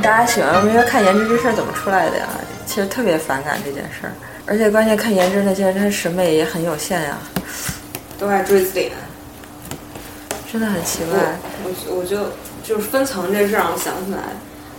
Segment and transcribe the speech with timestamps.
[0.00, 2.26] 大家喜欢，因为看颜值这事儿怎么出来的呀？
[2.66, 4.12] 其实特别反感这件事儿，
[4.46, 7.18] 而且关键看颜值那些人，他审美也很有限呀，
[8.18, 8.90] 都爱锥子脸，
[10.50, 11.38] 真的很奇怪。
[11.64, 12.16] 我我就
[12.64, 14.18] 就是分层这事儿让我想起来，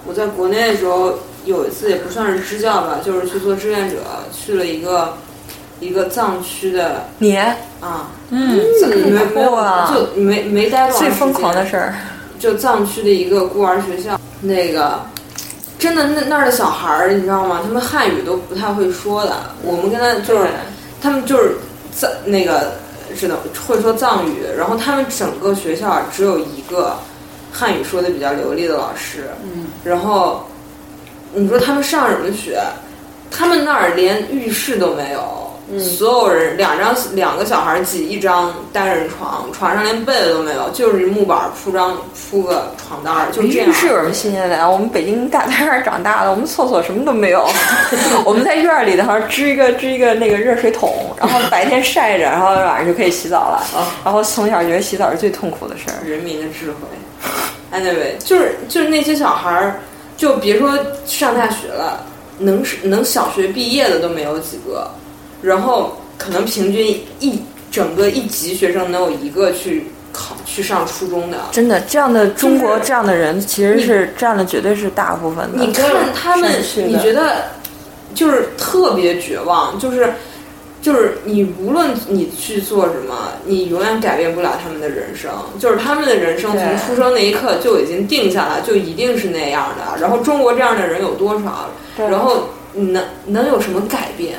[0.05, 3.97] 我在国内的时候有一次也不算是支教吧，就是去做志愿者，
[4.31, 5.17] 去了一个
[5.79, 11.93] 一个藏区的你啊，嗯，没没有啊，就没没待多长最疯狂的事儿，
[12.39, 14.99] 就藏区的一个孤儿学校，那个。
[15.77, 17.61] 真的，那那儿的小孩儿，你知道吗？
[17.63, 19.33] 他们汉语都不太会说的。
[19.63, 20.49] 我们跟他就是，
[21.01, 21.55] 他们就是
[21.97, 22.73] 在那个
[23.15, 23.37] 是的，
[23.67, 24.43] 会说藏语。
[24.57, 26.97] 然后他们整个学校只有一个
[27.51, 29.29] 汉语说的比较流利的老师。
[29.43, 29.67] 嗯。
[29.83, 30.45] 然后
[31.33, 32.61] 你说他们上什么学？
[33.31, 35.48] 他们那儿连浴室都没有。
[35.77, 41.95] 所有人两张两个小孩挤一张单人床，床上连被子都没有，就是木板铺张
[42.31, 43.71] 铺个床单儿，就这样。
[43.71, 44.67] 是有什么新鲜的呀？
[44.67, 47.47] 我们北京大太阳长大的，我们厕所什么都没有。
[48.25, 53.63] 我们在院儿里头支一个支一个那个热水桶，然后白天晒着，然后晚上就可以洗澡了。
[54.03, 56.07] 然后从小觉得洗澡是最痛苦的事儿。
[56.07, 56.77] 人民的智慧。
[57.71, 59.79] Anyway，就是就是那些小孩儿，
[60.17, 60.71] 就别说
[61.05, 62.03] 上大学了，
[62.39, 64.89] 能能小学毕业的都没有几个。
[65.41, 75.63] 然后可能平均一整个一级学生能有一个去考去上初中的，真的这样的中国这样的人其实是占了绝对是大部分的。
[75.63, 76.51] 你看他们，
[76.87, 77.45] 你觉得
[78.13, 80.11] 就是特别绝望，就是
[80.81, 85.31] 就是你无论你去做什么，你永远改变不了他们的人生。
[85.59, 90.01] 就是他们的人生从出生那一刻就已经定下来，就一定是那样的。
[90.01, 91.69] 然后中国这样的人有多少？
[91.97, 92.49] 然后。
[92.71, 94.37] 能能有什么改变？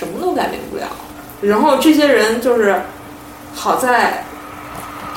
[0.00, 0.84] 就什么都改变不了。
[1.40, 2.80] 然后这些人就是，
[3.54, 4.24] 好在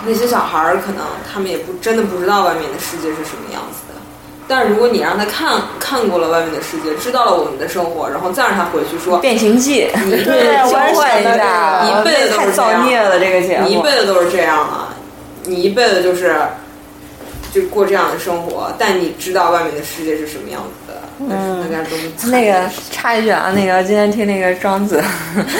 [0.06, 4.00] 那些小孩儿可能他们也不真的不知道外面的世界是什么样子的。
[4.48, 9.88] 但如果你让他看看过了外面的世界，知道了我们的生活，然后再让他回去说《变形记》，
[10.26, 14.90] 对，我换一下，一辈子都是造孽了这个节目，你一辈子都是这样啊！
[15.44, 16.36] 你一辈子就是
[17.52, 21.00] 就过这样的生活，但你知道外面的世界是什么样子的。
[21.22, 21.70] 嗯，
[22.32, 25.04] 那个插一句啊，那个 今天听那个庄子，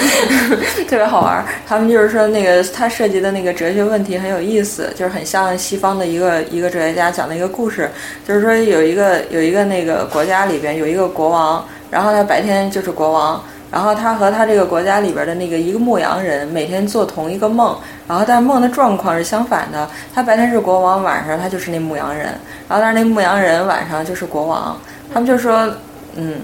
[0.88, 1.44] 特别好玩。
[1.66, 7.90] 他们就是说，那个他涉及的那个哲学问题很有意思，就是很像西方的一个一个哲学家讲的一个故事。
[8.26, 19.88] 就是说，有一个有一个那个国家里边有一个国王，然后他白天就是国王，然后他和他这个国家里边的那个一个牧羊人每天做同一个梦，然后但梦的状况是相反的。
[20.14, 22.26] 他白天是国王，晚上他就是那牧羊人，
[22.68, 24.76] 然后但是那牧羊人晚上就是国王。
[25.12, 25.72] 他们就说，
[26.16, 26.40] 嗯，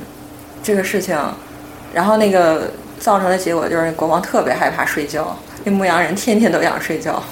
[0.62, 1.18] 这个事情，
[1.92, 7.22] 然后那个造成的结果就是国王特别害怕睡觉，那牧羊人天天都想睡觉。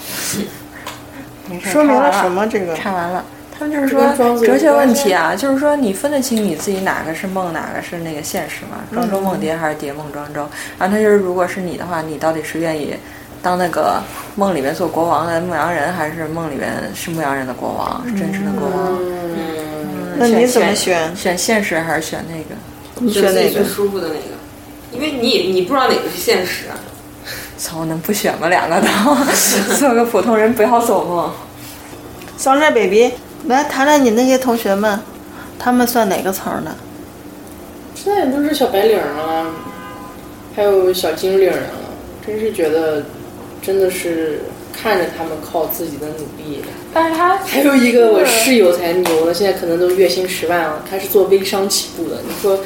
[1.62, 2.46] 说明了什么？
[2.46, 3.24] 这个 唱完了。
[3.58, 4.02] 他们就是说
[4.44, 8.78] 哲学问题啊，就是说你分得清你自己哪个是梦，哪个是那个现实吗？
[8.92, 10.40] 庄周梦蝶还是蝶梦庄周？
[10.78, 12.94] 然后他就是，如果是你的话，你到底是愿意
[13.42, 14.02] 当那个
[14.34, 18.98] 梦里面做国王的牧羊人，还是梦里面是牧羊人的国王，是真实的国王？
[19.00, 21.14] 嗯那你怎么选？
[21.16, 22.54] 选现实还是选那个？
[23.00, 24.20] 你选哪个舒服的那个？
[24.92, 26.68] 因为你你不知道哪个是现实。
[26.68, 26.74] 啊
[27.58, 28.48] 操，能不选吗？
[28.48, 28.86] 两个都
[29.78, 31.30] 做个普通人，不要做梦。
[32.36, 33.12] 小帅 baby，
[33.46, 34.98] 来谈谈你那些同学们，
[35.58, 36.74] 他们算哪个层的？
[37.94, 39.54] 现在都是小白领啊，
[40.54, 41.58] 还有小精灵了。
[42.26, 43.02] 真是觉得，
[43.62, 44.40] 真的是。
[44.76, 46.60] 看着他们靠自己的努力，
[46.92, 50.82] 但是他还有一个我室友才牛呢，现在可能都月薪十万了。
[50.90, 52.16] 他是做微商起步的。
[52.26, 52.58] 你说，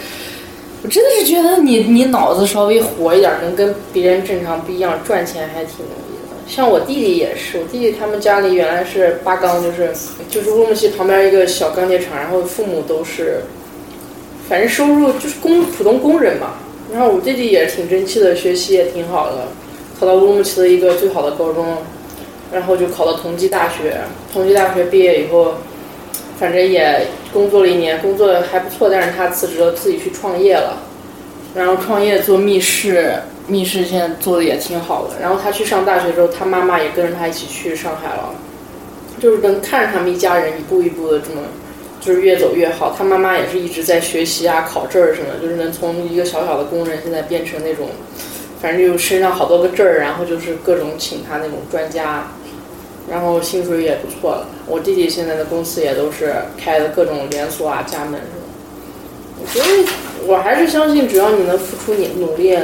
[0.82, 6.17] 我真的是觉得你你脑子稍微活一点，能跟别人正常不一样，赚钱还挺容易的。
[6.48, 9.92] 像我弟弟也是，我弟弟他们家里原来是八钢，就是
[10.30, 13.42] 就是乌鲁木齐旁边一个小钢铁厂，然后父母都是，
[14.48, 16.54] 反正收入就是工普通工人嘛。
[16.90, 19.48] 然后我弟弟也挺争气的，学习也挺好的，
[20.00, 21.76] 考到乌鲁木齐的一个最好的高中。
[22.50, 23.98] 然后就考到同济大学，
[24.32, 25.52] 同济大学毕业以后，
[26.40, 28.88] 反正也工作了一年，工作还不错。
[28.88, 30.82] 但是他辞职了，自己去创业了。
[31.54, 33.16] 然后创业做密室，
[33.48, 35.20] 密室现在做的也挺好的。
[35.20, 38.32] 然后他去上大学之后，他妈妈也跟着他一起去上海了，
[39.18, 41.42] 就是能看着他们一家人一步一步的这么，
[42.00, 42.94] 就是越走越好。
[42.96, 47.88] 他妈妈也是一直在学习啊，考证儿什么，就是能从一个小小的工人现在变成那种，
[48.60, 52.28] 反正就身上好多个证儿，然后就是各种请他那种专家。
[53.10, 54.46] 然后薪水也不错了。
[54.66, 58.44] 我弟弟现在的公司也都是开的各种连锁啊、加盟什么。
[59.40, 59.88] 我觉得
[60.26, 62.54] 我还是相信，只要你能付出你努力，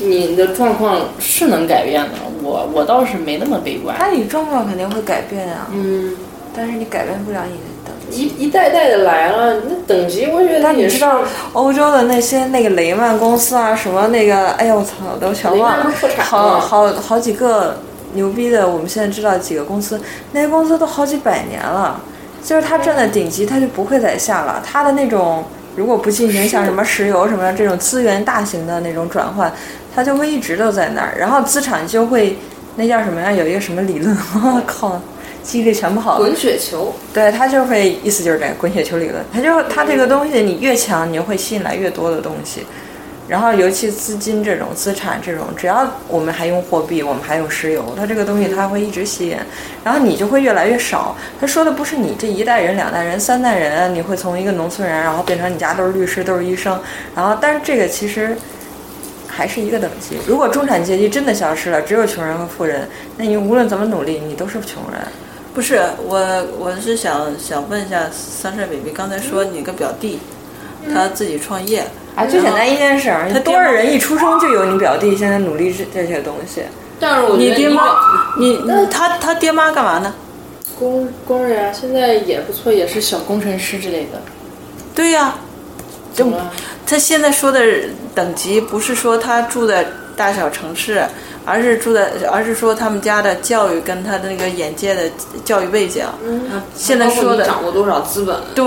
[0.00, 2.10] 你的状况是能改变的。
[2.42, 3.94] 我我倒是没那么悲观。
[3.98, 6.16] 那你状况肯定会改变啊，嗯，
[6.56, 8.22] 但是你改变不了你的等级。
[8.22, 10.88] 一一代代的来了，那等级我觉得但你。
[10.88, 11.20] 知道
[11.52, 17.76] 欧洲的那些那个雷曼公司啊，什么那个，哎呦我操，都全忘了了好好好几个
[18.14, 20.00] 牛逼的，我们现在知道几个公司，
[20.32, 22.00] 那些公司都好几百年了，
[22.42, 24.62] 就是它站在顶级，它就不会再下了。
[24.64, 25.44] 它的那种
[25.76, 29.52] 如果不进行像什么石油什么的这种资源大型的那种转换，
[29.94, 32.36] 它就会一直都在那儿，然后资产就会
[32.76, 33.32] 那叫什么呀？
[33.32, 34.16] 有一个什么理论？
[34.34, 35.00] 我靠，
[35.42, 36.18] 记忆力全不好。
[36.18, 42.64] 滚雪球，对他就会意思就是这个滚雪球理论，他就他这个东西你越强，你就会吸引来越多的东西。
[43.28, 49.36] 然后尤其资金这种资产这种，只要我们还用货币，我们还用石油，它这个东西它会一直吸引，
[49.84, 51.16] 然后你就会越来越少。
[51.40, 56.76] 他说的不是你这一代人、两代人、三代人，你会从一个农村人，然后变成你家都是律师、都是医生，
[57.14, 58.36] 然后但是这个其实
[59.40, 60.18] 还是一个等级。
[60.26, 65.00] 如果中产阶级真的消失了，只有穷人和富人，那你无论怎么努力，你都是穷人。
[65.54, 66.18] 不是我，
[66.58, 70.18] 我是想想问一下 Sunshine baby，刚才说你个表弟，
[70.92, 76.60] 他自己创业，啊，最简单一件事儿，他多少人一出生就有你表弟现在努力这这些东西。
[77.00, 77.82] 但是我觉得你爹妈
[78.38, 80.12] 你，你他他爹妈干嘛呢？
[80.78, 84.20] 工工人啊，现在也不错，也是小工程师之类的。
[84.94, 85.49] 对呀、怎
[86.26, 86.52] 么了？
[86.86, 87.60] 他现在说的
[88.14, 89.86] 等级不是说他住在
[90.16, 91.02] 大小城市，
[91.44, 95.02] 而是住在，而是说他们家的教育跟他的那个眼界的
[95.44, 96.04] 教育背景。
[96.74, 98.66] 现在说的掌握多少资本，对，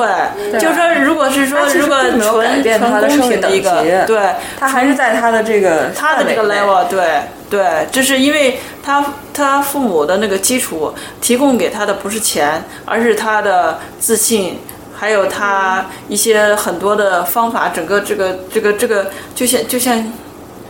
[0.60, 1.98] 就是说，如果是说如果
[2.32, 10.92] 纯变他的纯公平的一个等级对，他还是在他的这个他的这个 level，对对，这是因为他他父母的那个基础
[11.22, 14.58] 提供给他的不是钱，而是他的自信，
[15.04, 20.02] 还有他一些很多的方法，整个这个这个这个就像就像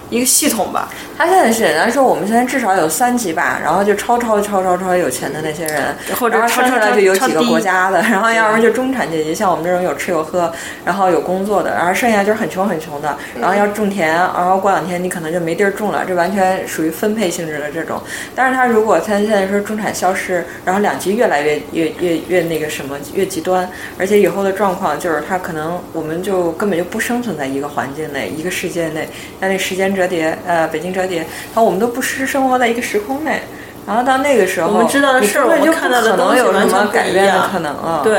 [0.10, 0.90] 一个系统吧。
[1.18, 10.52] 他现在是人家说我们现在至少有三级吧，然后就超超超超超有钱的那些人，或者然后超超剩下来就有几个国家的，然后要不然就中产阶级，像我们这种有吃有喝，
[10.84, 18.02] 然后有工作的，然后剩下就是很穷很穷的，然后要种田，然后过两天你可能就没地儿种了，这完全属于分配性质的这种。
[18.36, 23.70] 但是他如果他现在说中产消失，然后两极越来越越越越那个什么越极端，
[24.00, 29.08] 而且以后的状况就是他可能我们就根本就不生存在一个环境内一个世界内，
[29.40, 33.42] 那那时间折叠，呃，北京折叠，然后我们都不是生活在一个时空内。
[33.86, 38.02] 然后到那个时候，我们知道的事儿我们看到的可能东西有什么改变的可能了。
[38.02, 38.18] 对，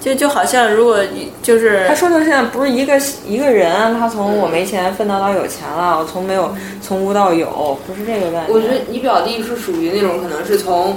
[0.00, 0.98] 就就好像如果
[1.42, 8.44] 就是他说的现在不是一个一个人，他从我没钱奋斗到有钱了，我从没有从无到有，不是这个概念。
[8.48, 10.96] 我觉得你表弟是属于那种可能是从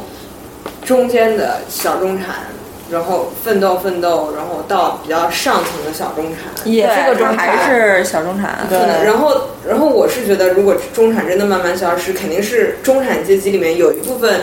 [0.83, 2.27] 中间的小中产，
[2.91, 7.37] 然后奋斗奋斗，然后到比较上层的小中产，也是个中产。
[7.37, 8.59] 还是小中产。
[8.69, 14.41] 可能，然后，然后我是觉得，如果中产真的慢慢消失，肯定是中产阶级里面有一部分，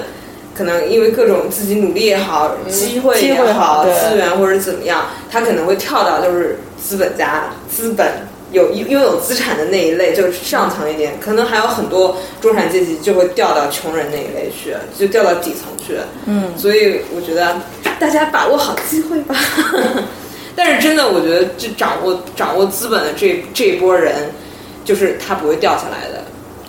[0.56, 8.06] 可能因为各种自己努力也好，机会也好资源或者怎么样，他可能会跳到就是资本家、资本
[8.52, 11.18] 有拥有资产的那一类，就是上层一点。
[11.20, 15.96] 可能还有很多中产阶级就会掉到穷人那一类去，就掉到底层去。
[16.26, 17.56] 嗯，所以我觉得
[17.98, 19.34] 大家把握好机会吧。
[20.54, 24.14] 但是真的，我觉得这掌握掌握资本的这这一波人，
[24.84, 26.22] 就是他不会掉下来的，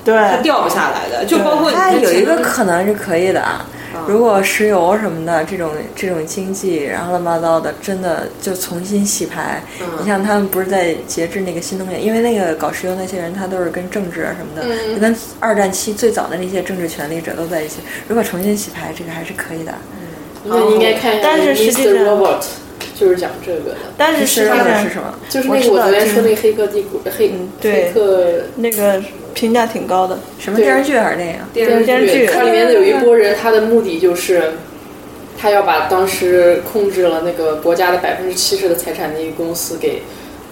[0.06, 1.26] 对他掉不下来的。
[1.26, 3.66] 就包括他有一个可能是可以的啊。
[4.08, 9.64] 如果石油什么的这种这种经济，然后乱七八糟的，真的就重新洗牌。
[9.82, 17.78] 嗯你像他们不是在节制那个新能源，因为那个搞石油那些人，他都是跟政治啊什么的，嗯就跟二战期最早的那些政治权力者都在一起。
[18.08, 19.74] 如果重新洗牌，这个还是可以的。
[20.46, 22.04] 那你应该看一下但是实际 Mr.
[22.04, 22.44] 上 Robot，
[22.96, 25.18] 就是讲这个的，但是实际上是什么？
[25.30, 27.32] 就是那个我昨天说那个《黑客帝国》黑
[27.62, 29.02] 对黑客那个
[29.34, 30.18] 评价挺高的。
[30.40, 31.84] 什么电视剧还是电影？
[31.86, 34.54] 电视剧它里面有一波人，他的目的就是，
[35.38, 40.02] 他要把当时控制了那个国家的百分之七十的财产的一个公司给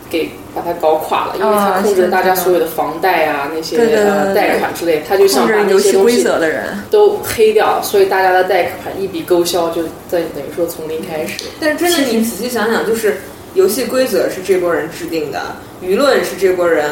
[0.09, 3.77] 给把它搞垮了，因为他控制了大家所有的房贷啊那些
[4.35, 6.63] 贷款之类，他就想把那些东西则的人。
[6.89, 11.45] 都黑掉，所以大家的贷款一笔勾销，就在等于说从零开始。
[11.59, 13.21] 但是真的，你仔细想想，就是
[13.53, 16.89] 游戏规则是这波人制定的，舆论是这波人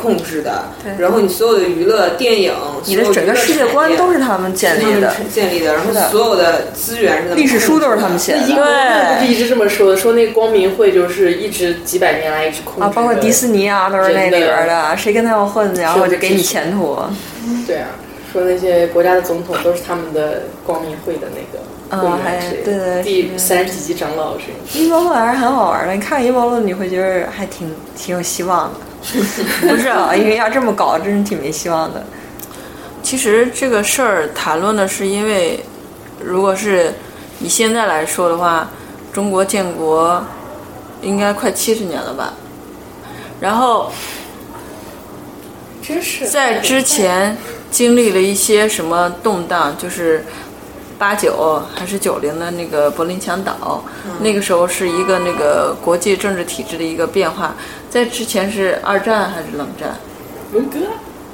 [0.00, 8.38] 控制的，对然后你所有的娱乐、电影，你的整个世界观都是他们建立的，建立的，然后所有的资源历史书都是他们写的。
[8.38, 16.96] 英国不是一直这么说的，说那个光明会就是一直几百年来一直控制啊，包括迪士尼啊，都是那里边的，谁跟他们混，然后我就给你前途。
[17.66, 17.88] 对啊，
[18.32, 21.64] 说那些国家的总统都是他们的光明会的那个。
[21.90, 24.44] 嗯，还对对，第三十几集长老是。
[24.78, 28.80] 阴谋论还是很好玩的，你看阴谋论，你会觉得还挺挺有希望的。
[29.66, 32.04] 不是啊，因为要这么搞，真是挺没希望的。
[33.02, 35.58] 其实这个事儿谈论的是因为，
[36.22, 36.92] 如果是
[37.40, 38.68] 以现在来说的话，
[39.12, 40.22] 中国建国
[41.00, 42.34] 应该快七十年了吧？
[43.40, 43.90] 然后，
[45.80, 47.34] 真是在之前
[47.70, 50.24] 经历了一些什么动荡，就是
[50.98, 53.82] 八九还是九零的那个柏林墙倒，
[54.20, 57.54] 那个时候是一个那个国际政治体制的一个变化。
[57.88, 59.96] 在之前是二战还是冷战？
[60.52, 60.78] 文革。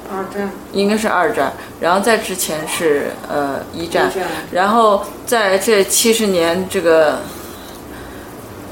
[0.07, 4.11] 二战应该是二战，然后在之前是呃一战，
[4.51, 7.17] 然后在这七十年这个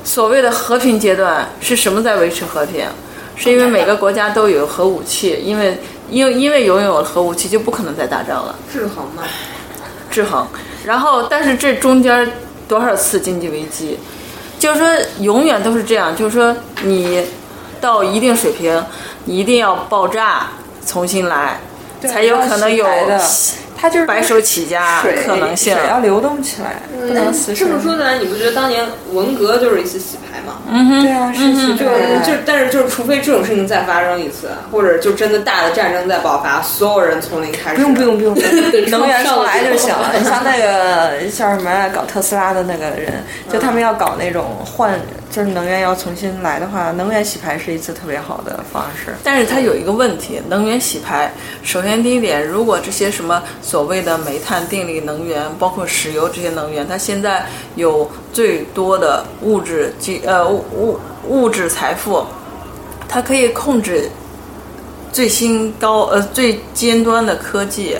[0.03, 2.85] 所谓的和平阶段是什么在维持和平？
[3.35, 5.75] 是因为每个国家都有核武器，因为
[6.07, 9.23] 因为因为拥有了核武器就不可能再打仗了，制衡嘛，
[10.13, 10.47] 制衡。
[10.85, 12.31] 然后但是这中间
[12.67, 13.97] 多少次经济危机，
[14.59, 14.87] 就是说
[15.19, 17.25] 永远都是这样，就是说你
[17.81, 18.81] 到一定水平，
[19.25, 20.47] 你一定要爆炸。
[20.85, 21.61] 重新来，
[22.01, 23.17] 才有可能有的。
[23.83, 30.61] 它就是白手起家可能性，要流动起来，不能死这么说来，你不觉得当年文革就是一次洗牌吗？
[30.69, 31.83] 嗯哼，对啊，是洗牌。
[32.23, 37.75] 就就但是就是，除非这种事情再发生一次，或者就真的大的战争再爆发，所有人从零开始。
[37.75, 40.13] 不用不用 不用，能源上来就行了。
[40.17, 43.21] 你像那个叫什么搞特斯拉的那个人，
[43.51, 44.97] 就他们要搞那种换。
[45.33, 49.15] 就是能源要重新来的话，能源洗牌是一次特别好的方式。
[49.23, 53.41] 但是它有一个问题，能源洗牌，首先第一点，如果这些什么
[53.73, 62.23] 所谓的煤炭、电力能源，包括石油这些能源，它现在有最多的物质及呃物物质财富，
[63.09, 64.07] 它可以控制
[65.11, 67.97] 最新高呃最尖端的科技，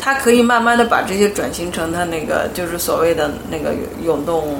[0.00, 4.56] 它可以慢慢的把这些转型成它那个就是所谓的那个永动。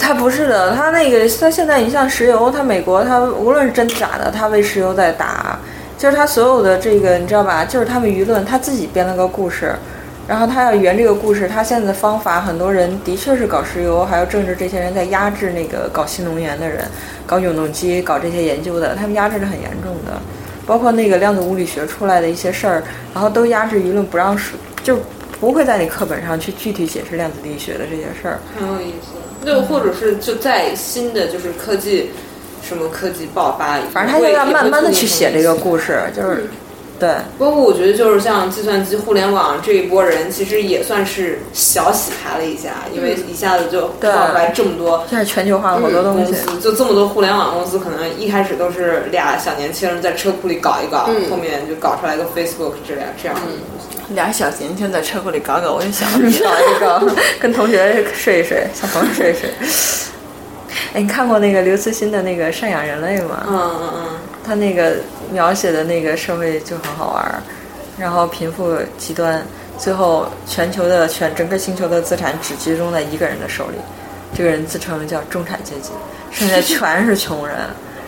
[0.00, 5.58] 它不是的，它那个它现在你像石油，它美国它无论是真假的，它为石油在打，
[5.98, 7.64] 就是他所有的这个你知道吧？
[7.64, 9.74] 就是他们舆论他自己编了个故事，
[10.28, 16.84] 然后他要圆这个故事，他现在的方法，很多人的确是搞石油，还有政治这些人在压制那个搞新能源的人，
[17.26, 20.12] 搞永动机，搞这些研究的，他们压制的很严重的，
[20.64, 24.96] 包括那个量子物理学出来的一些事儿，然后都压制舆论不让说，就
[25.40, 29.18] 不会在你课本上去具体解释量子力学的这些事儿，很有意思。
[29.46, 32.10] 就或者是就在新的就是科技，
[32.68, 36.44] 什么科技爆发，反正他就要慢慢的去写这个故事，就是，
[37.00, 37.08] 对。
[37.38, 53.36] 包括我觉得就是像计算机互联网这一波人，其实也算是小洗牌了一下，因为一下子就爆出来这么多，现在全球化了好多东西，就这么多互联网公司，可能一开始都是俩小年轻人在车库里搞一搞，后面就搞出来一个 Facebook 这样这样。
[54.14, 57.02] 俩小年轻在车库里搞搞，我就想 搞一搞，
[57.38, 59.50] 跟同学睡一睡，小朋友睡一睡。
[60.94, 63.44] 哎，你看过那个刘慈欣的那个《赡养人类》吗？
[63.48, 64.04] 嗯嗯嗯。
[64.44, 64.96] 他那个
[65.30, 67.42] 描写的那个社会就很好玩，
[67.98, 69.42] 然后贫富极端，
[69.76, 73.76] 最后全球的全整个星球的资产只集中在一个人的手里，
[74.34, 75.90] 这个人自称叫中产阶级，
[76.30, 77.56] 剩下 全是穷人。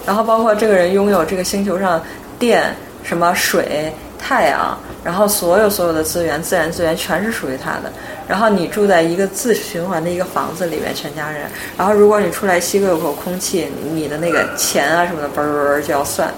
[0.07, 2.03] 然后包括这个人拥有这个星球上
[2.39, 4.79] 电、什么水、太阳。
[5.03, 7.91] 然后所有所有的资源，自然资源全是属于他的。
[8.29, 11.43] 然后你住在一个自循环的一个房子里面，全家人。
[11.77, 16.33] 然后如果你出来吸个口空气，你的那个钱啊什么的嘣儿就要算。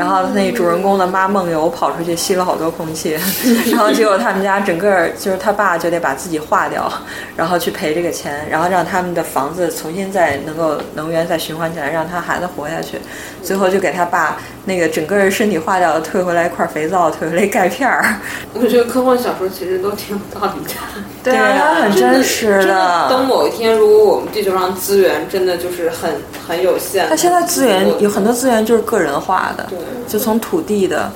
[0.00, 3.18] 然后那主人公的妈梦游跑出去吸了好多空气，
[3.70, 6.90] 然后结果他们家整个就是他爸就得把自己化掉，
[7.36, 12.98] 然后去赔这个钱，然后让他们的房子重新再能够能源再循环起来，让他孩子活下去。
[13.42, 18.02] 最后就给他爸那个整个人身体化掉了，退回来一块肥皂，退回来钙片儿。
[18.54, 20.70] 我觉得科幻小说其实都挺有道理的。
[21.22, 23.06] 对啊，它很真实的。
[23.10, 26.10] 等某一天，如果我们地球上资源真的就是很
[26.48, 29.66] 很有限，它现在资源有很多资源就是个人化的，
[30.06, 31.10] 就从土地的。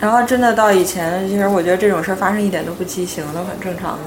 [0.00, 4.00] 然后真的到以前，其实我觉得这种事儿发生一点都不畸形，都很正常的。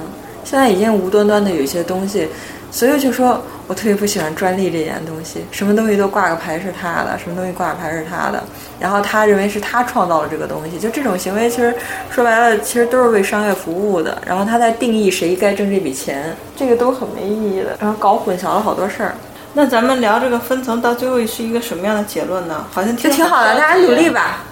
[0.43, 2.27] 现在已经无端端的有一些东西。
[2.69, 8.43] 所以就说，我特别不喜欢专利这件东西，什么东西都挂个牌是他的，什么东西挂个牌是他的，
[8.77, 11.73] 然后他认为是他创造了这个东西，就这种行为，其实
[12.11, 14.21] 说白了，其实都是为商业服务的。
[14.25, 19.15] 然后他在定义谁该挣这笔钱，这个都很没意义的，然后搞混淆了好多事儿。
[19.57, 22.63] 那咱们聊这个分层，到最后是一个什么样的结论呢？
[22.71, 24.43] 好像就挺好的，大家努力吧。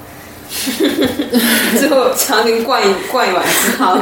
[1.78, 4.02] 最后强行灌一灌一碗鸡汤，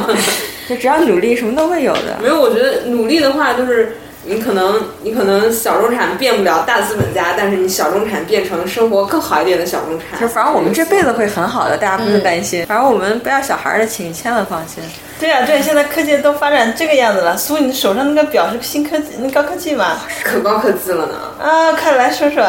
[0.69, 2.17] 就只要努力，什么都会有的。
[2.21, 10.19] 没有，我觉得努力的话，就是你可能你可能小中产变不了大资本家，但是你小中产变成生活更好一点的小中产。
[10.19, 12.65] 就反正我们这辈子会很好的，大家不用担心。
[12.65, 14.81] 反正我们不要小孩的，请千万放心。
[15.19, 17.35] 对呀，对，现在科技都发展这个样子了。
[17.35, 19.97] 苏，你手上那个表是新科技，那高科技吗？
[20.23, 21.13] 可高科技了呢。
[21.41, 22.43] 啊，快来说说。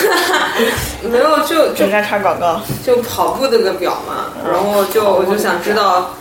[1.10, 4.32] 没有，就就插广告，就跑步这个表嘛。
[4.50, 6.14] 然后就我就想知道，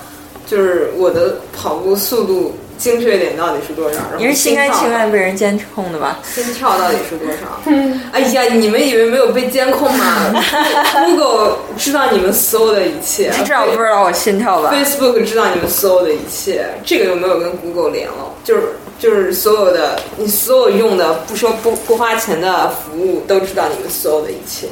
[0.46, 2.58] 就是我的跑步速度。
[2.80, 4.00] 精确点到底是多少？
[4.18, 6.18] 你是心甘情愿被人监控的吧？
[6.34, 7.62] 心跳到底是多少？
[8.14, 10.34] 哎呀，你们以为没有被监控吗？
[11.06, 18.14] Google 知道你们所有的一切，至少不知道我心跳吧？Facebook 知道你们所有的一切，这个有没有跟 Google 连了？
[18.44, 18.62] 就是
[19.00, 24.68] 就是所有的你所有用的不说不不花钱的服务都知道你们所有的一切。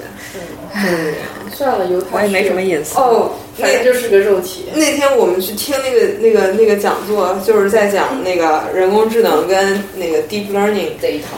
[0.75, 1.13] 嗯，
[1.55, 3.31] 算了，有我也没什么隐私哦。
[3.57, 4.65] 那就是个肉体。
[4.75, 11.29] 那天我们去听那个那个那个讲座，就是在讲那个人工智能跟那个 deep learning 这一套。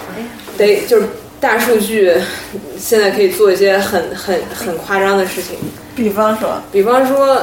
[0.57, 1.07] 得就是
[1.39, 2.13] 大数据，
[2.77, 5.55] 现在可以做一些很很很夸张的事情。
[5.95, 7.41] 比方说，比方说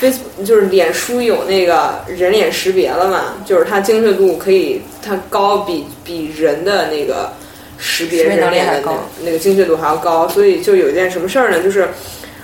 [0.00, 3.34] ，Facebook 就是脸书有那个人脸识别了嘛？
[3.44, 7.32] 就是它精确度可以它高，比比人的那个
[7.78, 10.28] 识别人脸的那个精确度还要高。
[10.28, 11.62] 所以就有一件什么事儿呢？
[11.62, 11.88] 就是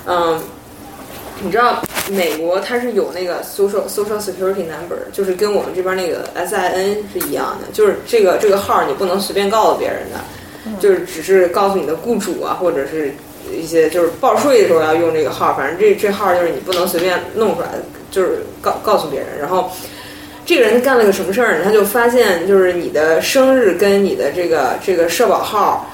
[0.06, 0.40] 嗯。
[1.42, 1.82] 你知道
[2.12, 13.12] 美国它是有那个 social social security number，就是跟我们这边那个 SIN 是一样的，就是这个这个号你不能随便告诉别人的，就是只是告诉你的雇主啊，或者是
[13.52, 17.68] 一些就是报税的时候要用这个号，反正这这号就是你不能随便弄出来，
[18.10, 19.28] 就是告告诉别人。
[19.40, 19.70] 然后
[20.46, 21.64] 这个人干了个什么事儿呢？
[21.64, 25.90] 他就发现就是你的生日跟你的这个这个社保号。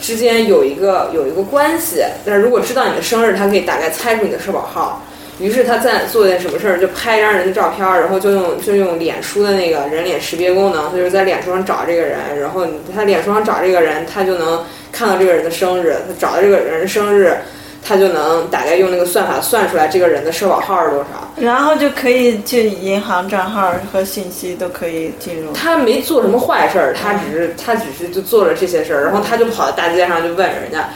[0.00, 5.00] 之间有一个有一个关系，但是如果知道你的生日，他可以大概猜出你的社保号。
[5.42, 17.36] 于是他在做点什么事儿，就拍一张人的照片，然后就用就用脸书的那个人脸识别功能，他就是在脸书上找这个人，然后他脸书上找这个人，他就能看到这个人的生日，他找到这个人的生日。
[17.84, 25.52] 他就能大概用那个算法算出来这个人的社保号是多少，然后就可以去银行账号和信息都可以进入。
[25.52, 30.88] 他没做什么坏事儿，他只是他只是就做了这些事儿，然后他就跑到大街上就问人家：“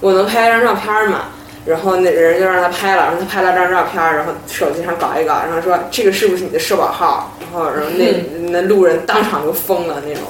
[0.00, 1.22] 我能拍一张照片吗？”
[1.68, 10.22] 然后那人就让他拍了，然后他拍了张照片，然后手机上搞一搞，然后说：“这个是不是你的社保号？”然后然后那那路人当场就疯了那种。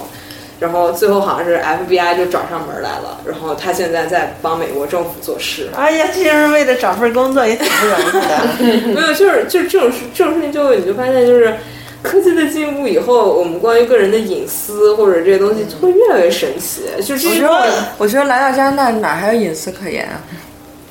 [0.59, 5.69] 然后最后好像是 FBI 就找上门来了，然后他现在在帮美国政府做事。
[5.77, 8.89] 哎呀，这是为了找份工作也挺不容易的。
[8.93, 11.55] 没有，就是就是这种事，这种事情就你就发现，就是
[12.03, 16.83] 科技的进步以后，我们关于个人的隐私或者这些东西就会越来越神奇。
[17.07, 17.49] 就这些，
[17.97, 20.19] 我觉得来到加拿大哪还有隐私可言啊？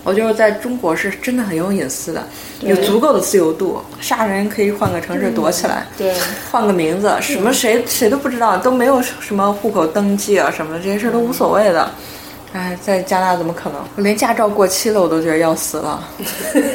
[0.08, 2.24] 我觉得在中国是真的很有隐私的，
[2.62, 6.16] 有足够的自由度，杀人可以换个城市躲起来，对，
[6.50, 11.92] 换个名字，什么谁谁都不知道，都没有什么户口登记啊什么的，这些事都无所谓的。
[12.54, 13.82] 哎，在加拿大怎么可能？
[13.98, 16.02] 我连驾照过期了，我都觉得要死了。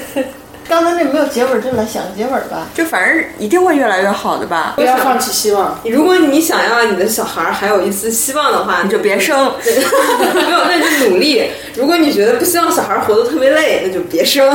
[0.72, 2.66] 刚才那没有结尾，就来想个结尾吧。
[2.72, 4.72] 就反正一定会越来越好的吧。
[4.74, 5.78] 不要放弃希望。
[5.85, 9.52] 如果你想要你的小孩还有一丝希望的话，你就别生。
[9.66, 11.50] 没有，那就努力。
[11.76, 14.48] 如果你觉得不希望小孩活得特别累，那就别生。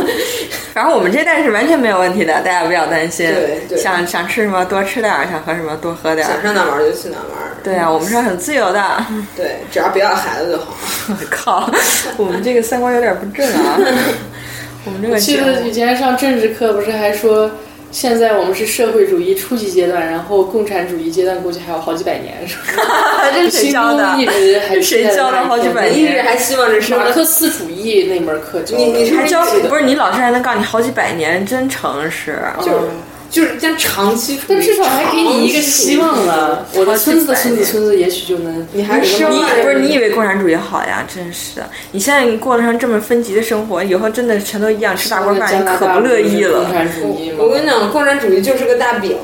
[0.72, 3.26] 然后我们这代是完全没有问题的，大家不要担心。
[3.26, 3.76] 对对。
[3.76, 6.26] 想想吃什么多吃点，想喝什么多喝点。
[6.26, 7.52] 想上哪玩就去哪玩。
[7.62, 8.82] 对啊，我们是很自由的。
[9.36, 10.74] 对，只要不要孩子就好。
[11.30, 11.70] 靠，
[12.16, 13.76] 我们这个三观有点不正啊。
[14.84, 17.50] 我们这个记得以前上政治课不是还说，
[17.92, 22.84] 现在我们是社会主义初级阶段，然后共产主义阶段估计还有好几百年，是吧？
[23.34, 24.16] 这是谁教的？
[24.18, 25.98] 一直还 谁教的好几百年？
[25.98, 29.44] 一直还希望这是马克思主义那门课你你是教？
[29.68, 32.38] 不是你老师还能告诉你好几百年，真诚实。
[32.60, 32.78] 就是。
[33.30, 36.66] 就是将长期，但至少还给你一个希望了。
[36.74, 38.66] 我的孙子的孙子孙子也许就能。
[38.72, 41.06] 你还是你不是你以为共产主义好呀？
[41.08, 46.64] 真是的，你现在过得上这么分级的生活，以后真的全都一样吃大锅饭，你可不乐意了。
[46.64, 49.16] 共产主义我跟你讲，共产主义就是个大饼，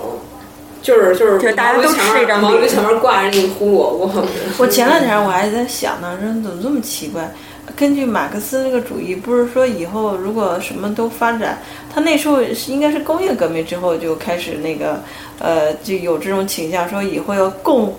[0.81, 4.25] 就是就是就大家都吃这张饼，前面挂着那个胡萝卜。
[4.59, 7.29] 我前两天我还在想呢，人怎么这么奇怪？
[7.77, 11.59] 根据马克思那个主义，不是说以后如果什么都发展，
[11.93, 14.99] 他那时候应该是工业革命之后就开始那个，
[15.39, 17.95] 呃，就有这种倾向，说以后要供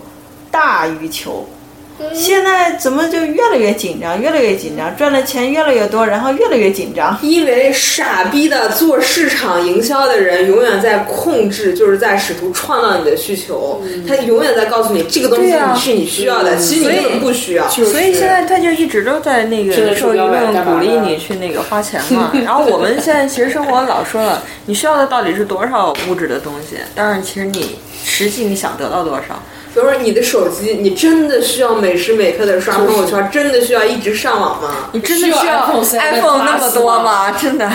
[0.49, 1.47] 大于求。
[2.13, 7.17] 现在怎么就越来越紧张，越来越紧张，赚的钱越来越多，然后越来越紧张。
[7.21, 13.81] 因为傻逼的做市场营销的人永远在控制，就是在试图创造你的需求。
[14.07, 17.67] 他永远在告诉你这个东西是你需要的，其实你根本不需要。
[17.69, 22.31] 所以现在他就一直都在那个受舆论鼓励你去那个花钱嘛。
[22.45, 26.77] 然后我们现在其实生活老说了，你需要的到底是多少物质的东西？
[26.93, 29.41] 但是其实你实际你想得到多少？
[29.77, 34.89] 比如说你的手机，你真的需要每时每刻的刷朋友圈，真的需要一直上网吗？
[34.91, 37.29] 你真的需要 iPhone 那么多吗？
[37.39, 37.71] 真的。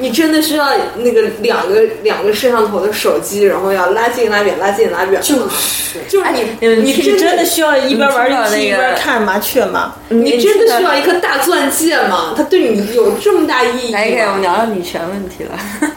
[0.00, 5.20] 你真的需要那个两个两个摄像头的手机，然后要拉近拉远拉近拉远？
[5.20, 9.94] 就是，就是你你真真的需要一边玩游戏一边看麻雀吗？
[10.08, 12.34] 你真的需要一颗大钻戒吗？
[12.36, 13.92] 它对你有这么大意义？
[13.92, 15.58] 来给我们聊聊女权问题了。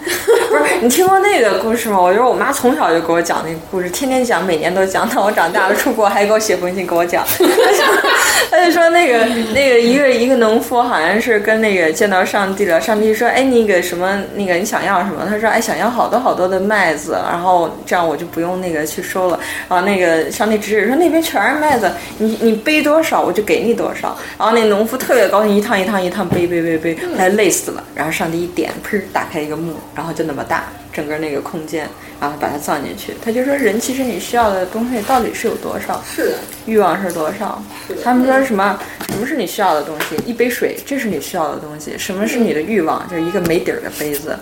[0.50, 2.00] 不是你听过那个故事吗？
[2.00, 5.04] 我觉得我妈从小就给我讲那个故事，天天讲，每年都讲。
[5.14, 7.24] 到我长大了出国，还给我写封信给我讲。
[8.50, 27.84] 他就说那个那个一个一个农夫好像是跟那个见到上帝了，上帝说：“哎，那个什么那个你想要什么？”他说：“哎，想要好多好多的麦子，然后这样我就不用那个去收了。”然后那个上帝指指说：“那边全是麦子，你你背多少我就给你多少。”然后那农夫特别高兴，一趟一趟一趟背背背背，他累死了。
[27.94, 31.90] 然后上帝一点，砰，打开一个墓，然后就那么大，整个那个空间，
[32.22, 33.14] 然后把它葬进去。
[33.26, 36.02] 他就说：“人其实你需要的东西到底是有多少？
[36.16, 36.36] 是的，
[36.68, 37.62] 欲望是多少？
[38.04, 38.80] 他们说什么？
[39.10, 40.16] 什么是你需要的东西？
[40.26, 41.98] 一杯水，这是你需要的东西。
[41.98, 43.08] 什么是你的欲望？
[43.10, 44.38] 就是一个没底儿的杯子，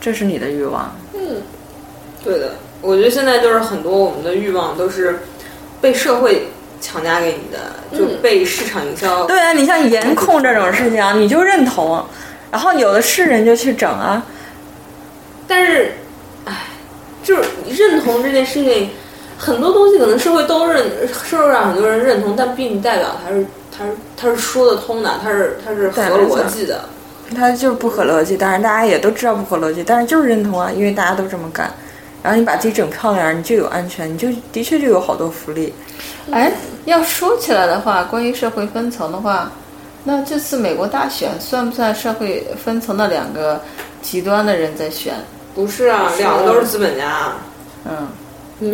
[0.00, 0.94] 这是你的欲望。
[1.14, 1.42] 嗯，
[2.22, 2.52] 对的。
[2.82, 5.20] 我觉得现在就是很多我们的欲望都是
[5.80, 6.48] 被社会
[6.80, 9.24] 强加给你的，就被市场营销。
[9.24, 12.04] 对啊，你像颜控这种事情，你就认同，
[12.50, 14.24] 然后有的是人就去整啊。
[15.46, 15.92] 但是，
[16.44, 16.64] 唉，
[17.22, 18.90] 就是认同这件事情，
[19.38, 26.84] 很多东西可能社会都认，社会上很多人认同，但并不代表它是它是它是说得通的，它是它是合逻辑的。
[27.34, 31.68] 它就是不合逻辑，当然大家也都知道不合逻辑，但是就是认同啊，因为大家都这么干。
[32.22, 35.72] 然后你把自己整漂亮，你就有安全，你就的确就有好多福利。
[36.30, 36.52] 哎，
[36.84, 39.50] 要说起来的话，关于社会分层的话，
[40.04, 43.60] 那这次美国大选算不算社会分层的两个
[44.02, 45.14] 极端的人在选？
[45.56, 47.32] 不是啊，两个都是资本家。
[47.84, 48.08] 嗯，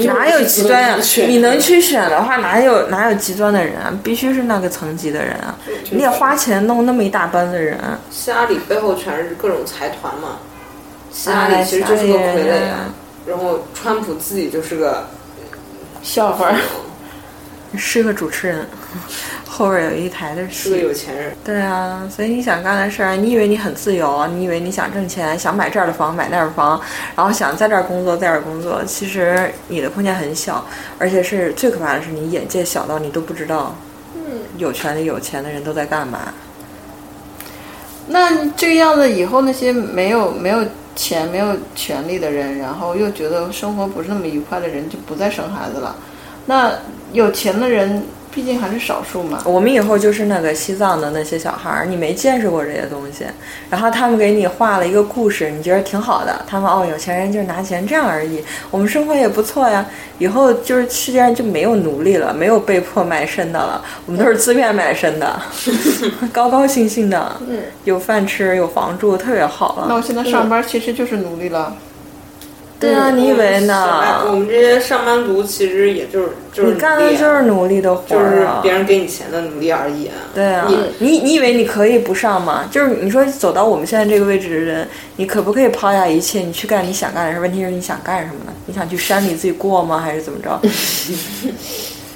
[0.05, 0.97] 哪有极端呀？
[1.29, 3.90] 你能去选的话，哪有哪有极端的人啊？
[4.03, 5.57] 必须是那个层级的人啊！
[5.90, 7.79] 你得花钱弄那么一大帮的人。
[8.11, 10.38] 希拉里背后全是各种财团嘛？
[11.12, 12.92] 希拉里其实就是个傀儡啊。
[13.27, 15.07] 然后川普自己就是个
[16.03, 16.51] 笑话，
[17.76, 18.66] 是个主持人，
[19.48, 21.37] 后边有一台的是个有钱人。
[21.44, 26.80] 对啊，所以你想干的事儿，你以为你很自由，你以为你想挣钱，想买这儿的房买那儿的房，
[27.16, 30.64] 然后想在这儿工作在这儿工作，其实你的空间很小，
[30.98, 33.74] 而且是最可怕的是你眼界小到你都不知道，
[34.14, 34.22] 嗯，
[34.58, 36.32] 有权利有钱的人都在干嘛。
[38.08, 40.64] 那这个样子以后那些没有没有。
[40.94, 45.96] 钱没有权利的人，然后又觉得生活不是那么愉快的人，就不再生孩子了。
[46.46, 46.72] 那
[47.12, 48.02] 有钱的人。
[48.35, 49.42] 毕竟还是少数嘛。
[49.44, 53.26] 我们以后就是那个西藏的那些小孩儿，你没见识过这些东西，
[53.68, 56.42] 然后他们给你画了一个故事，你觉得挺好的。
[56.48, 58.42] 他们哦，有钱人就是拿钱这样而已。
[58.70, 59.85] 我们生活也不错呀。
[60.18, 65.38] 以后就是世界上就没有奴隶了，没有被迫卖身的了，我们都是自愿卖身的，
[66.33, 67.37] 高高兴兴的，
[67.85, 69.85] 有饭吃，有房住，特别好了。
[69.90, 71.76] 那我现在上班其实就是奴隶了。
[72.83, 74.25] 对啊，你以为呢？
[74.27, 80.11] 我们这些上班族其实也就是就是你干的就是努力的活就是别人给你钱的努力而已。
[80.35, 82.68] 对啊，你你你以为你可以不上吗？
[82.71, 87.40] 就是你说走到我们现在这个位置的人，你可不可以抛下一切，你去干你想干的事？
[87.40, 88.53] 问题是你想干什么呢？
[88.66, 89.99] 你想去山里自己过吗？
[89.99, 90.61] 还是怎么着？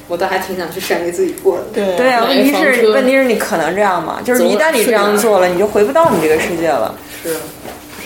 [0.09, 1.65] 我倒还挺想去山里自己过的。
[1.75, 4.21] 对对啊，问题是问题是你可能这样吗？
[4.25, 6.95] 就是一旦你这样做了，你就回不到你这个世界了。
[7.23, 7.35] 是。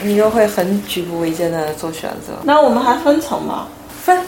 [0.03, 2.35] 你就会很举步维艰的做选择。
[2.45, 3.69] 那我们还分层吗？
[4.03, 4.19] 分，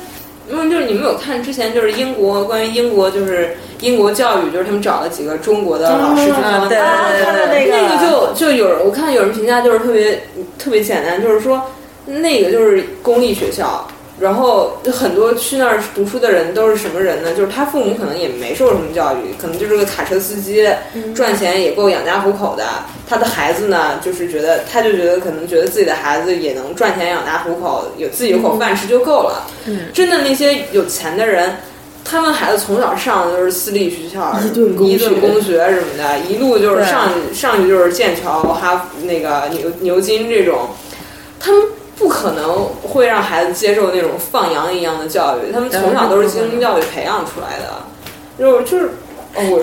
[0.50, 6.32] 因为就是你们有看之前就是英国关于英国就是英国教育，就是他们找了几个中国的老师去
[6.68, 10.22] 对，对对对，那个就就有人我看有人评价就是特别
[10.58, 11.62] 特别简单，就是说
[12.06, 13.86] 那个就是公立学校。
[14.22, 17.34] 然后很多去那儿读书的人都是什么人呢？
[17.34, 20.64] 就是他父母可能也没受什么教育，可能就是个卡车司机，
[21.12, 22.64] 赚钱也够养家糊口的。
[23.08, 29.44] 他的孩子呢，就是觉得他就觉得可能觉得自己的孩子也能赚钱养家糊口，有自己有口饭吃就够了。
[29.92, 31.56] 真的那些有钱的人，
[32.04, 40.68] 他们孩子从小上的都是私立学校，一顿一顿公学什么的，一路就是上上去就是剑桥、哈那个牛牛津这种，
[41.40, 41.60] 他们。
[41.96, 47.82] 不可能会让孩子接受那种放羊一样的教育，他们从小都是精英教育培养出来的，
[48.38, 48.90] 就就是。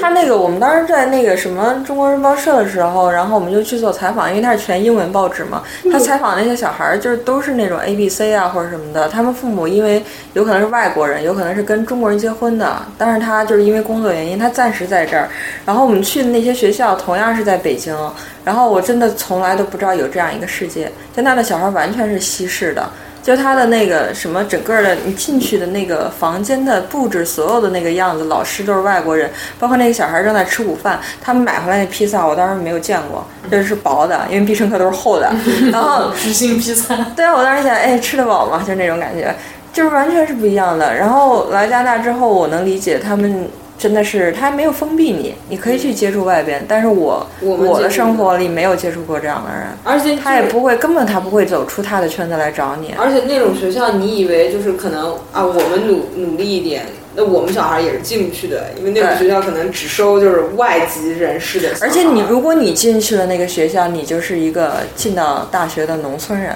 [0.01, 5.61] 他那个，我们当时在那个什么中国日报社的时候，然后我们就去做采访，因为他是全英文报纸嘛。
[5.91, 9.07] 他采访那些小孩儿，就是都是那种 A B C 啊或者什么的。
[9.09, 10.03] 他们父母因为
[10.33, 15.29] 有可能是外国人，有可能是跟中国人结婚的，但是他就是因为工作原因，他暂时在这儿。
[15.65, 17.95] 然后我们去的那些学校同样是在北京，
[18.43, 22.89] 然后我真的从来都不知道有这样一个世界，就那的小孩完全是西式的。
[23.29, 35.31] 就他的那个什么整个的你进去的那个房间的布置，所有的那个样子，老师都是外国人，包括那个小孩正在吃午饭，他们买回来那披萨我当时没有见过， 就是薄的，因为必胜客都是厚的，
[35.71, 38.63] 然后纸性披萨，对啊，我当时想，哎，吃得饱吗？
[38.67, 39.31] 就那种感觉，
[39.71, 40.95] 就是完全是不一样的。
[40.95, 43.47] 然后来加拿大之后，我能理解他们。
[43.79, 46.63] 真的是，他还没有封闭你，你可以去接触外边。
[46.67, 52.93] 但是我我的生活里没有接触过这样的人，而且他也不会，根本他不会走出他的圈子来找你。
[52.97, 61.69] 而且那种学校，你以为就是可能啊，我们努努力一点，那我们小孩也是进不去的，因为那种学校可能只收就是外籍人士的。
[61.79, 66.53] 而且你如果你进去了那个学校，你就是一个进到大学的农村人，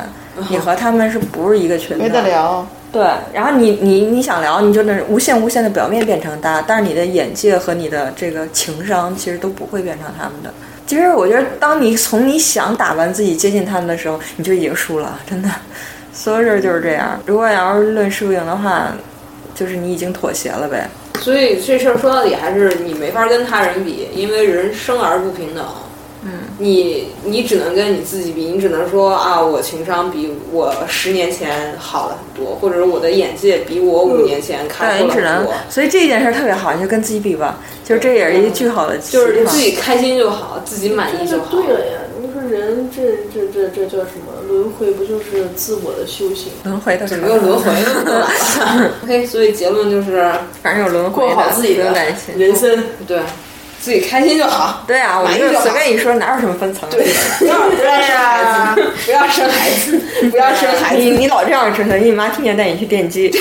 [0.50, 1.98] 你和他们是不是一个群？
[1.98, 2.68] 没得聊。
[2.94, 3.04] 对，
[3.34, 10.54] 然后你你你想聊，你就那无限无限的表面变成搭，但是你的眼界和你的这个情商其实都不会变成他们的。
[10.86, 15.50] 其实我觉得，当你从你想打扮自己接近他们的时候，你就已经输了，真的。
[16.14, 17.20] 所有事儿就是这样。
[17.26, 18.94] 如果要是论输赢的话，
[19.56, 20.88] 就是你已经妥协了呗。
[21.20, 25.66] 所以这事儿说到底还是你没法跟他人比，因为人生而不平等。
[26.26, 35.54] 嗯，你你只能跟你自己比，你只能说啊，我情商比我十年前好了很多，或者是我的眼界比我五年前开阔了很多。
[35.70, 41.52] 所以这件事特别好，你就跟自己比吧，就是这也是一个巨好的，就是你自己开心就好，自己满意就好。
[41.52, 43.02] 对了呀，你说人这
[43.34, 44.92] 这这这叫什么轮回？
[44.92, 46.54] 不就是自我的修行？
[46.64, 48.92] 轮回怎么又轮回了？
[49.04, 50.32] OK，所以结论就是，
[50.62, 51.94] 反正有轮回，过好自己的
[52.38, 53.20] 人生，对。
[53.84, 54.82] 自己开心就好。
[54.88, 56.90] 对啊，我就随便一说，哪有什么分层？
[56.90, 57.06] 对，
[57.40, 60.00] 不要不要生孩子，不要生孩子，
[60.32, 61.02] 不要生孩子。
[61.02, 63.30] 你你老这样折腾，你妈天天带你去电击。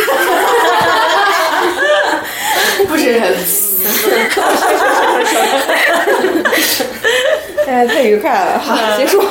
[2.88, 3.38] 不生孩子。
[7.68, 9.22] 哎，太愉快了，好，结束，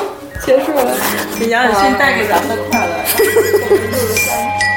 [0.46, 0.96] 结束了。
[1.46, 2.88] 杨永新带给咱们的快乐。